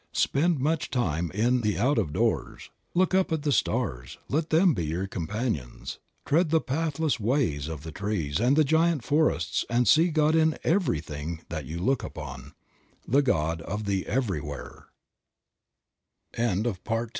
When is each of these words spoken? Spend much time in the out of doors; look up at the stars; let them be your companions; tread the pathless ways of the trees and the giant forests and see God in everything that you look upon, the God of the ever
Spend 0.13 0.57
much 0.59 0.89
time 0.89 1.29
in 1.29 1.61
the 1.61 1.77
out 1.77 1.99
of 1.99 2.11
doors; 2.11 2.71
look 2.95 3.13
up 3.13 3.31
at 3.31 3.43
the 3.43 3.51
stars; 3.51 4.17
let 4.29 4.49
them 4.49 4.73
be 4.73 4.87
your 4.87 5.05
companions; 5.05 5.99
tread 6.25 6.49
the 6.49 6.59
pathless 6.59 7.19
ways 7.19 7.67
of 7.67 7.83
the 7.83 7.91
trees 7.91 8.39
and 8.39 8.55
the 8.55 8.63
giant 8.63 9.03
forests 9.03 9.63
and 9.69 9.87
see 9.87 10.07
God 10.07 10.33
in 10.35 10.57
everything 10.63 11.41
that 11.49 11.65
you 11.67 11.77
look 11.77 12.01
upon, 12.03 12.53
the 13.07 13.21
God 13.21 13.61
of 13.61 13.83
the 13.85 14.07
ever 14.07 14.87